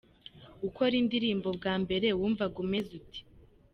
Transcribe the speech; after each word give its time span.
Ukora 0.67 0.93
indirimbo 1.01 1.47
bwa 1.57 1.73
mbere 1.83 2.07
wumvaga 2.19 2.57
umeze 2.65 2.91
ute?. 2.99 3.19